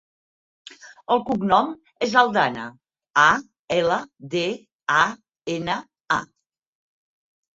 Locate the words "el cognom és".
1.15-2.13